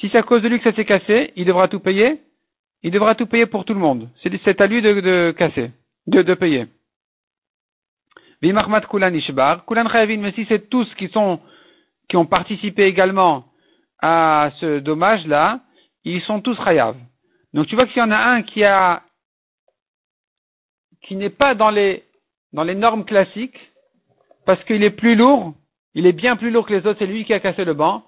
Si 0.00 0.08
c'est 0.10 0.18
à 0.18 0.22
cause 0.22 0.42
de 0.42 0.48
lui 0.48 0.58
que 0.58 0.70
ça 0.70 0.74
s'est 0.74 0.86
cassé, 0.86 1.32
il 1.36 1.44
devra 1.44 1.68
tout 1.68 1.80
payer. 1.80 2.22
Il 2.82 2.90
devra 2.92 3.14
tout 3.14 3.26
payer 3.26 3.44
pour 3.44 3.66
tout 3.66 3.74
le 3.74 3.80
monde. 3.80 4.08
C'est 4.22 4.60
à 4.60 4.66
lui 4.66 4.80
de, 4.80 5.00
de 5.00 5.34
casser, 5.36 5.70
de, 6.06 6.34
payer. 6.34 6.66
Mais 8.40 10.32
si 10.32 10.46
c'est 10.48 10.70
tous 10.70 10.94
qui 10.94 11.08
sont, 11.08 11.40
qui 12.08 12.16
ont 12.16 12.26
participé 12.26 12.84
également 12.84 13.44
à 14.00 14.50
ce 14.60 14.78
dommage-là, 14.78 15.60
ils 16.04 16.22
sont 16.22 16.40
tous 16.40 16.56
chayav. 16.64 16.96
Donc 17.52 17.66
tu 17.66 17.74
vois 17.74 17.86
qu'il 17.86 17.98
y 17.98 18.02
en 18.02 18.12
a 18.12 18.16
un 18.16 18.42
qui 18.42 18.64
a 18.64 19.02
qui 21.02 21.16
n'est 21.16 21.30
pas 21.30 21.54
dans 21.54 21.70
les 21.70 22.04
dans 22.52 22.62
les 22.62 22.74
normes 22.74 23.04
classiques 23.04 23.58
parce 24.48 24.64
qu'il 24.64 24.82
est 24.82 24.96
plus 25.02 25.14
lourd, 25.14 25.52
il 25.92 26.06
est 26.06 26.14
bien 26.14 26.34
plus 26.34 26.50
lourd 26.50 26.66
que 26.66 26.72
les 26.72 26.86
autres, 26.86 27.00
c'est 27.00 27.06
lui 27.06 27.26
qui 27.26 27.34
a 27.34 27.38
cassé 27.38 27.66
le 27.66 27.74
banc. 27.74 28.02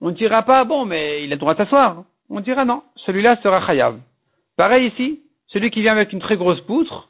On 0.00 0.08
ne 0.08 0.16
dira 0.16 0.42
pas 0.42 0.64
bon 0.64 0.84
mais 0.84 1.22
il 1.22 1.30
a 1.30 1.36
le 1.36 1.38
droit 1.38 1.54
d'asseoir. 1.54 2.02
On 2.28 2.40
dira 2.40 2.64
non, 2.64 2.82
celui-là 2.96 3.36
sera 3.40 3.64
chayav. 3.64 3.96
Pareil 4.56 4.88
ici, 4.88 5.20
celui 5.46 5.70
qui 5.70 5.82
vient 5.82 5.92
avec 5.92 6.12
une 6.12 6.18
très 6.18 6.36
grosse 6.36 6.60
poutre, 6.62 7.08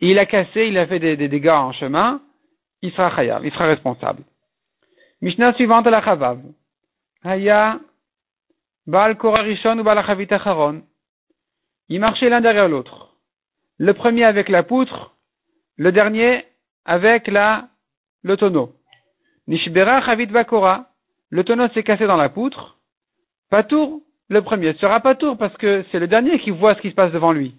il 0.00 0.18
a 0.18 0.26
cassé, 0.26 0.66
il 0.66 0.76
a 0.76 0.86
fait 0.86 0.98
des, 0.98 1.16
dégâts 1.16 1.48
en 1.48 1.72
chemin, 1.72 2.20
il 2.82 2.92
sera 2.92 3.10
chayav, 3.16 3.46
il 3.46 3.52
sera 3.52 3.64
responsable. 3.64 4.24
Mishnah 5.22 5.54
suivante 5.54 5.86
à 5.86 5.90
la 5.90 6.02
chavav. 6.02 6.38
Haya 7.24 7.80
Baal 8.86 9.16
Korarishon 9.16 9.78
ou 9.78 9.84
Baal 9.84 10.04
ils 11.88 11.98
marchaient 11.98 12.28
l'un 12.28 12.42
derrière 12.42 12.68
l'autre. 12.68 13.14
Le 13.78 13.94
premier 13.94 14.24
avec 14.24 14.50
la 14.50 14.64
poutre, 14.64 15.16
le 15.76 15.92
dernier 15.92 16.44
avec 16.84 17.26
la, 17.26 17.70
le 18.22 18.36
tonneau. 18.36 18.74
Nishbera 19.48 20.02
Chavit 20.02 20.26
Bakora. 20.26 20.88
Le 21.30 21.44
tonneau 21.44 21.68
s'est 21.68 21.82
cassé 21.82 22.06
dans 22.06 22.16
la 22.16 22.28
poutre. 22.28 22.78
Patour, 23.50 24.02
le 24.28 24.42
premier 24.42 24.74
sera 24.74 25.00
Patour 25.00 25.36
parce 25.36 25.56
que 25.56 25.84
c'est 25.90 25.98
le 25.98 26.08
dernier 26.08 26.38
qui 26.38 26.50
voit 26.50 26.74
ce 26.74 26.80
qui 26.80 26.90
se 26.90 26.94
passe 26.94 27.12
devant 27.12 27.32
lui. 27.32 27.54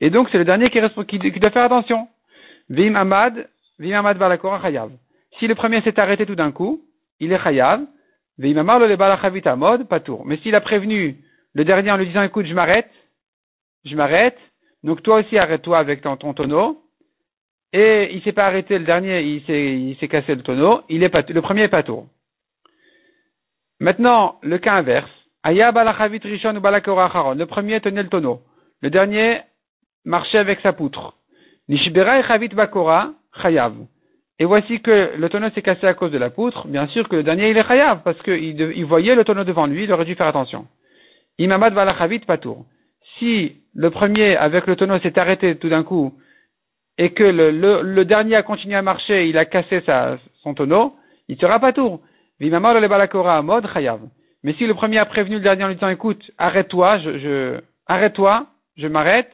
Et 0.00 0.10
donc 0.10 0.28
c'est 0.30 0.38
le 0.38 0.44
dernier 0.44 0.70
qui, 0.70 0.80
doit 0.80 1.50
faire 1.50 1.64
attention. 1.64 2.08
Vim 2.68 2.94
Amad, 2.94 3.48
Vim 3.78 3.98
Amad 3.98 4.18
Balakora 4.18 4.60
Chayav. 4.60 4.90
Si 5.38 5.46
le 5.46 5.54
premier 5.54 5.80
s'est 5.82 5.98
arrêté 5.98 6.26
tout 6.26 6.34
d'un 6.34 6.52
coup, 6.52 6.82
il 7.20 7.32
est 7.32 7.42
Chayav. 7.42 7.84
Vim 8.38 8.56
Amar 8.56 8.80
le 8.80 8.96
Balachavit 8.96 9.46
Amod, 9.46 9.86
Patour. 9.86 10.26
Mais 10.26 10.38
s'il 10.38 10.54
a 10.54 10.60
prévenu 10.60 11.24
le 11.54 11.64
dernier 11.64 11.92
en 11.92 11.96
lui 11.96 12.06
disant, 12.06 12.22
écoute, 12.22 12.46
je 12.46 12.54
m'arrête, 12.54 12.90
je 13.84 13.94
m'arrête, 13.94 14.38
donc 14.82 15.02
toi 15.02 15.20
aussi 15.20 15.38
arrête-toi 15.38 15.78
avec 15.78 16.02
ton, 16.02 16.16
tonneau. 16.16 16.83
Et 17.76 18.14
il 18.14 18.22
s'est 18.22 18.32
pas 18.32 18.46
arrêté, 18.46 18.78
le 18.78 18.84
dernier, 18.84 19.20
il 19.22 19.96
s'est, 19.98 20.06
cassé 20.06 20.36
le 20.36 20.42
tonneau, 20.42 20.82
il 20.88 21.02
est 21.02 21.08
pas, 21.08 21.22
le 21.28 21.42
premier 21.42 21.62
est 21.62 21.68
pas 21.68 21.82
tour. 21.82 22.06
Maintenant, 23.80 24.38
le 24.42 24.58
cas 24.58 24.74
inverse. 24.74 25.10
Aya 25.42 25.72
balachavit 25.72 26.20
rishon 26.22 26.54
ou 26.54 26.60
balakora 26.60 27.34
Le 27.34 27.46
premier 27.46 27.80
tenait 27.80 28.04
le 28.04 28.08
tonneau. 28.08 28.42
Le 28.80 28.90
dernier 28.90 29.40
marchait 30.04 30.38
avec 30.38 30.60
sa 30.60 30.72
poutre. 30.72 31.14
Nishbera 31.68 32.22
chavit 32.22 32.48
bakora 32.48 33.12
chayav. 33.42 33.74
Et 34.38 34.44
voici 34.44 34.80
que 34.80 35.10
le 35.16 35.28
tonneau 35.28 35.50
s'est 35.50 35.62
cassé 35.62 35.88
à 35.88 35.94
cause 35.94 36.12
de 36.12 36.18
la 36.18 36.30
poutre. 36.30 36.68
Bien 36.68 36.86
sûr 36.86 37.08
que 37.08 37.16
le 37.16 37.24
dernier 37.24 37.50
il 37.50 37.56
est 37.56 37.66
chayav 37.66 38.02
parce 38.04 38.22
qu'il 38.22 38.60
il 38.60 38.84
voyait 38.84 39.16
le 39.16 39.24
tonneau 39.24 39.42
devant 39.42 39.66
lui, 39.66 39.82
il 39.82 39.92
aurait 39.92 40.04
dû 40.04 40.14
faire 40.14 40.28
attention. 40.28 40.68
Imamad 41.38 41.74
balachavit 41.74 42.20
patour. 42.20 42.66
Si 43.18 43.56
le 43.74 43.90
premier 43.90 44.36
avec 44.36 44.68
le 44.68 44.76
tonneau 44.76 45.00
s'est 45.00 45.18
arrêté 45.18 45.56
tout 45.56 45.68
d'un 45.68 45.82
coup 45.82 46.14
et 46.98 47.10
que 47.10 47.24
le, 47.24 48.04
dernier 48.04 48.36
a 48.36 48.42
continué 48.42 48.76
à 48.76 48.82
marcher, 48.82 49.28
il 49.28 49.36
a 49.38 49.44
cassé 49.44 49.82
son 50.42 50.54
tonneau, 50.54 50.94
il 51.28 51.38
sera 51.38 51.58
pas 51.58 51.72
tour. 51.72 52.00
Mais 52.40 52.50
si 54.54 54.66
le 54.66 54.74
premier 54.74 54.98
a 54.98 55.06
prévenu 55.06 55.36
le 55.36 55.40
dernier 55.40 55.64
en 55.64 55.68
lui 55.68 55.74
disant 55.74 55.88
écoute, 55.88 56.30
arrête-toi, 56.38 56.98
je, 56.98 57.60
arrête-toi, 57.86 58.46
je 58.76 58.86
m'arrête, 58.86 59.30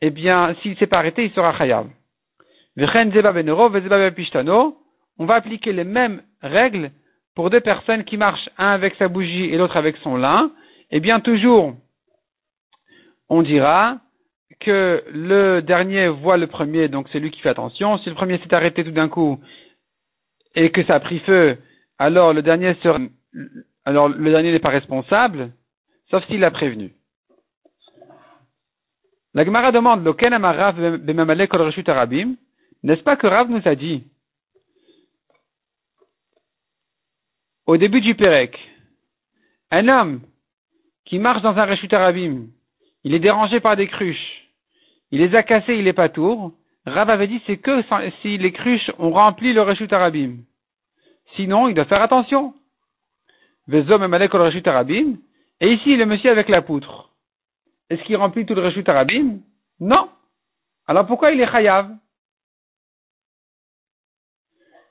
eh 0.00 0.10
bien, 0.10 0.54
s'il 0.62 0.76
s'est 0.78 0.86
pas 0.86 0.98
arrêté, 0.98 1.24
il 1.24 1.32
sera 1.32 1.56
chayav. 1.56 1.88
On 5.20 5.26
va 5.26 5.34
appliquer 5.34 5.72
les 5.72 5.84
mêmes 5.84 6.22
règles 6.42 6.92
pour 7.34 7.50
deux 7.50 7.60
personnes 7.60 8.04
qui 8.04 8.16
marchent, 8.16 8.48
un 8.56 8.70
avec 8.70 8.94
sa 8.94 9.08
bougie 9.08 9.46
et 9.46 9.56
l'autre 9.56 9.76
avec 9.76 9.96
son 9.98 10.16
lin. 10.16 10.52
Eh 10.90 11.00
bien, 11.00 11.18
toujours, 11.18 11.74
on 13.28 13.42
dira 13.42 13.98
que 14.60 15.04
le 15.12 15.60
dernier 15.60 16.08
voit 16.08 16.36
le 16.36 16.46
premier, 16.46 16.88
donc 16.88 17.08
c'est 17.12 17.20
lui 17.20 17.30
qui 17.30 17.40
fait 17.40 17.48
attention. 17.48 17.98
Si 17.98 18.08
le 18.08 18.14
premier 18.14 18.38
s'est 18.38 18.54
arrêté 18.54 18.84
tout 18.84 18.90
d'un 18.90 19.08
coup 19.08 19.40
et 20.54 20.70
que 20.70 20.84
ça 20.84 20.94
a 20.94 21.00
pris 21.00 21.20
feu, 21.20 21.58
alors 21.98 22.32
le 22.32 22.42
dernier 22.42 22.74
n'est 23.86 24.58
pas 24.58 24.68
responsable, 24.70 25.52
sauf 26.10 26.24
s'il 26.26 26.40
l'a 26.40 26.50
prévenu. 26.50 26.92
La 29.34 29.44
Gemara 29.44 29.70
demande, 29.72 30.02
n'est-ce 32.82 33.02
pas 33.02 33.16
que 33.16 33.26
Rav 33.26 33.50
nous 33.50 33.62
a 33.64 33.74
dit, 33.74 34.04
au 37.66 37.76
début 37.76 38.00
du 38.00 38.14
Pérec, 38.14 38.58
un 39.70 39.88
homme 39.88 40.22
qui 41.04 41.18
marche 41.18 41.42
dans 41.42 41.56
un 41.56 41.66
Reshut 41.66 41.92
Arabim, 41.92 42.46
il 43.08 43.14
est 43.14 43.20
dérangé 43.20 43.58
par 43.60 43.74
des 43.74 43.86
cruches, 43.86 44.50
il 45.10 45.20
les 45.20 45.34
a 45.34 45.42
cassées, 45.42 45.76
il 45.76 45.88
est 45.88 45.94
pas 45.94 46.10
tour. 46.10 46.52
Rav 46.84 47.08
avait 47.08 47.26
dit, 47.26 47.40
c'est 47.46 47.56
que 47.56 47.82
si 48.20 48.36
les 48.36 48.52
cruches 48.52 48.90
ont 48.98 49.12
rempli 49.12 49.54
le 49.54 49.62
Reshut 49.62 49.90
Arabim. 49.90 50.40
Sinon, 51.34 51.68
il 51.68 51.74
doit 51.74 51.86
faire 51.86 52.02
attention. 52.02 52.52
Vezom 53.66 54.02
le 54.02 54.68
Arabim. 54.68 55.16
Et 55.62 55.72
ici, 55.72 55.96
le 55.96 56.04
monsieur 56.04 56.30
avec 56.30 56.50
la 56.50 56.60
poutre. 56.60 57.14
Est-ce 57.88 58.02
qu'il 58.02 58.16
remplit 58.16 58.44
tout 58.44 58.54
le 58.54 58.60
Reshut 58.60 58.86
Arabim? 58.86 59.40
Non. 59.80 60.10
Alors 60.86 61.06
pourquoi 61.06 61.32
il 61.32 61.40
est 61.40 61.50
chayav? 61.50 61.90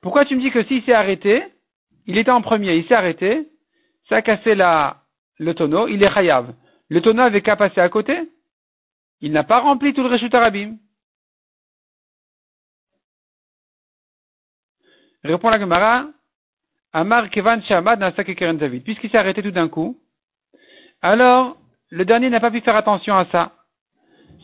Pourquoi 0.02 0.26
tu 0.26 0.36
me 0.36 0.42
dis 0.42 0.50
que 0.50 0.64
s'il 0.64 0.82
s'est 0.86 0.92
arrêté, 0.92 1.44
il 2.08 2.18
était 2.18 2.32
en 2.32 2.42
premier, 2.42 2.78
il 2.78 2.88
s'est 2.88 2.96
arrêté, 2.96 3.48
ça 4.10 4.16
a 4.16 4.22
cassé 4.24 4.56
le 4.56 5.54
tonneau, 5.54 5.88
il 5.88 6.04
est 6.04 6.12
chayav. 6.12 6.56
Le 6.90 7.02
tonneau 7.02 7.24
avait 7.24 7.42
qu'à 7.42 7.56
passer 7.56 7.82
à 7.82 7.90
côté. 7.90 8.30
Il 9.22 9.32
n'a 9.32 9.44
pas 9.44 9.60
rempli 9.60 9.94
tout 9.94 10.04
le 10.04 10.10
Reshut 10.10 10.34
Arabim. 10.34 10.78
Répond 15.24 15.50
la 15.50 15.60
Gemara, 15.60 16.08
Amar 16.94 17.30
Kevan 17.30 17.62
Shamad 17.64 18.00
David. 18.00 18.84
Puisqu'il 18.84 19.10
s'est 19.10 19.18
arrêté 19.18 19.44
tout 19.44 19.52
d'un 19.52 19.68
coup, 19.68 20.00
alors 21.02 21.58
le 21.90 22.06
dernier 22.06 22.30
n'a 22.30 22.40
pas 22.40 22.52
pu 22.52 22.62
faire 22.62 22.76
attention 22.76 23.18
à 23.18 23.26
ça. 23.26 23.54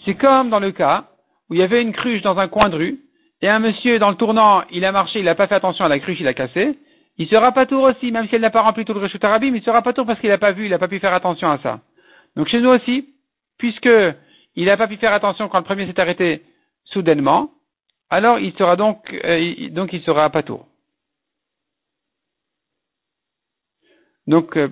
C'est 0.04 0.16
comme 0.16 0.50
dans 0.50 0.60
le 0.60 0.72
cas 0.72 1.10
où 1.50 1.54
il 1.54 1.60
y 1.60 1.64
avait 1.64 1.82
une 1.82 1.94
cruche 1.94 2.22
dans 2.22 2.38
un 2.38 2.48
coin 2.48 2.70
de 2.70 2.76
rue, 2.76 3.00
et 3.42 3.50
un 3.50 3.60
monsieur 3.60 4.00
dans 4.00 4.10
le 4.10 4.16
tournant, 4.16 4.64
il 4.72 4.86
a 4.86 4.92
marché, 4.92 5.20
il 5.20 5.26
n'a 5.26 5.36
pas 5.36 5.48
fait 5.48 5.56
attention 5.56 5.84
à 5.86 5.90
la 5.90 6.00
cruche, 6.00 6.20
il 6.20 6.28
a 6.28 6.34
cassé. 6.34 6.80
Il 7.18 7.28
sera 7.28 7.52
pas 7.52 7.66
tour 7.66 7.84
aussi, 7.84 8.12
même 8.12 8.28
si 8.28 8.36
elle 8.36 8.42
n'a 8.42 8.50
pas 8.50 8.62
rempli 8.62 8.86
tout 8.86 8.94
le 8.94 9.02
Reshut 9.02 9.24
Arabim, 9.24 9.54
il 9.56 9.62
sera 9.62 9.82
pas 9.82 9.94
tour 9.94 10.06
parce 10.06 10.20
qu'il 10.20 10.30
n'a 10.30 10.38
pas 10.38 10.52
vu, 10.52 10.66
il 10.66 10.72
n'a 10.72 10.80
pas 10.80 10.88
pu 10.88 11.00
faire 11.00 11.14
attention 11.14 11.52
à 11.52 11.60
ça. 11.60 11.82
Donc 12.36 12.48
chez 12.48 12.62
nous 12.62 12.70
aussi, 12.70 13.14
puisque 13.58 13.90
il 14.56 14.66
n'a 14.66 14.78
pas 14.78 14.88
pu 14.88 14.98
faire 14.98 15.14
attention 15.14 15.50
quand 15.50 15.60
le 15.60 15.64
premier 15.64 15.86
s'est 15.86 16.00
arrêté 16.00 16.44
soudainement, 16.86 17.52
alors 18.10 18.40
il 18.40 18.54
sera 18.54 18.76
donc, 18.76 19.14
euh, 19.24 19.70
donc 19.70 19.94
il 19.94 20.02
sera 20.04 20.30
pas 20.30 20.44
tour. 20.44 20.68
Donc, 24.28 24.56
euh, 24.58 24.70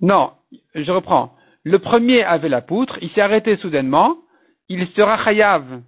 non, 0.00 0.32
je 0.74 0.90
reprends. 0.90 1.34
Le 1.64 1.78
premier 1.78 2.22
avait 2.22 2.48
la 2.48 2.62
poutre, 2.62 2.98
il 3.02 3.10
s'est 3.10 3.20
arrêté 3.20 3.56
soudainement, 3.56 4.16
il 4.68 4.86
sera 4.88 5.22
chayav, 5.22 5.82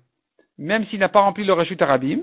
même 0.59 0.85
s'il 0.87 1.01
n'a 1.01 1.09
pas 1.09 1.21
rempli 1.21 1.45
le 1.45 1.53
rechut 1.53 1.81
arabim. 1.81 2.23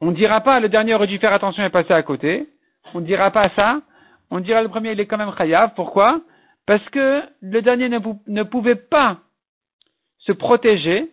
On 0.00 0.06
ne 0.06 0.16
dira 0.16 0.40
pas, 0.40 0.58
le 0.58 0.68
dernier 0.68 0.94
aurait 0.94 1.06
dû 1.06 1.18
faire 1.18 1.32
attention 1.32 1.64
et 1.64 1.70
passer 1.70 1.92
à 1.92 2.02
côté. 2.02 2.48
On 2.94 3.00
ne 3.00 3.06
dira 3.06 3.30
pas 3.30 3.50
ça. 3.50 3.82
On 4.34 4.40
dira 4.40 4.62
le 4.62 4.68
premier, 4.70 4.92
il 4.92 5.00
est 5.00 5.04
quand 5.04 5.18
même 5.18 5.34
chayav. 5.36 5.74
Pourquoi? 5.76 6.22
Parce 6.66 6.88
que 6.88 7.22
le 7.42 7.60
dernier 7.60 7.90
ne, 7.90 8.42
pouvait 8.44 8.76
pas 8.76 9.18
se 10.20 10.32
protéger 10.32 11.10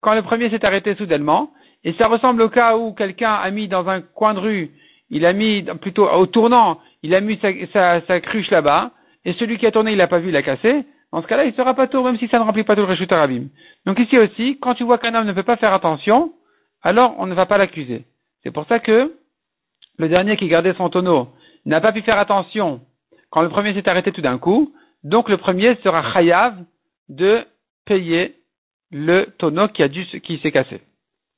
quand 0.00 0.14
le 0.14 0.22
premier 0.22 0.50
s'est 0.50 0.64
arrêté 0.64 0.96
soudainement. 0.96 1.52
Et 1.84 1.92
ça 1.92 2.08
ressemble 2.08 2.42
au 2.42 2.48
cas 2.48 2.76
où 2.76 2.92
quelqu'un 2.92 3.34
a 3.34 3.48
mis 3.52 3.68
dans 3.68 3.88
un 3.88 4.00
coin 4.00 4.34
de 4.34 4.40
rue, 4.40 4.72
il 5.10 5.24
a 5.24 5.32
mis 5.32 5.62
plutôt 5.80 6.10
au 6.10 6.26
tournant, 6.26 6.80
il 7.04 7.14
a 7.14 7.20
mis 7.20 7.38
sa, 7.72 8.20
cruche 8.20 8.50
là-bas, 8.50 8.90
et 9.24 9.34
celui 9.34 9.58
qui 9.58 9.66
a 9.66 9.70
tourné, 9.70 9.92
il 9.92 9.98
n'a 9.98 10.08
pas 10.08 10.18
vu, 10.18 10.30
il 10.30 10.36
a 10.36 10.42
cassé. 10.42 10.84
Dans 11.12 11.22
ce 11.22 11.28
cas-là, 11.28 11.44
il 11.44 11.52
ne 11.52 11.56
sera 11.56 11.74
pas 11.74 11.86
tour, 11.86 12.04
même 12.04 12.18
si 12.18 12.26
ça 12.26 12.40
ne 12.40 12.42
remplit 12.42 12.64
pas 12.64 12.74
tout 12.74 12.82
le 12.82 12.88
Reshut 12.88 13.12
Arabim. 13.12 13.44
Donc 13.84 14.00
ici 14.00 14.18
aussi, 14.18 14.58
quand 14.60 14.74
tu 14.74 14.82
vois 14.82 14.98
qu'un 14.98 15.14
homme 15.14 15.28
ne 15.28 15.32
peut 15.32 15.44
pas 15.44 15.56
faire 15.56 15.72
attention, 15.72 16.32
alors 16.82 17.14
on 17.18 17.26
ne 17.26 17.34
va 17.34 17.46
pas 17.46 17.58
l'accuser. 17.58 18.04
C'est 18.42 18.50
pour 18.50 18.66
ça 18.66 18.80
que 18.80 19.14
le 19.98 20.08
dernier 20.08 20.36
qui 20.36 20.48
gardait 20.48 20.74
son 20.74 20.90
tonneau 20.90 21.28
n'a 21.66 21.80
pas 21.80 21.92
pu 21.92 22.02
faire 22.02 22.18
attention 22.18 22.80
quand 23.30 23.42
le 23.42 23.48
premier 23.48 23.74
s'est 23.74 23.88
arrêté 23.88 24.12
tout 24.12 24.22
d'un 24.22 24.38
coup, 24.38 24.72
donc 25.04 25.28
le 25.28 25.36
premier 25.36 25.76
sera 25.82 26.12
chayav 26.12 26.56
de 27.08 27.44
payer 27.84 28.36
le 28.90 29.26
tonneau 29.38 29.68
qui 29.68 29.82
a 29.82 29.88
dû, 29.88 30.04
qui 30.20 30.38
s'est 30.38 30.52
cassé. 30.52 30.80